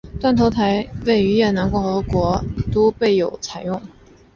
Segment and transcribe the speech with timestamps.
[0.19, 3.79] 断头台于越南共和国都有被采用。